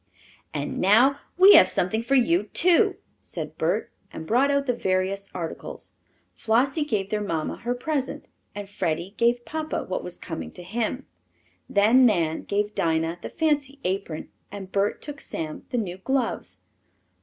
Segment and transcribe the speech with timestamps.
[0.51, 5.29] "And now we have something for you, too," said Bert, and brought out the various
[5.31, 5.93] articles.
[6.33, 8.25] Flossie gave their mamma her present,
[8.55, 11.05] and Freddie gave papa what was coming to him.
[11.69, 16.61] Then Nan gave Dinah the fancy apron and Bert took Sam the new gloves.